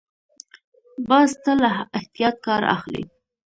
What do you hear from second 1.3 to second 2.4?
تل له احتیاط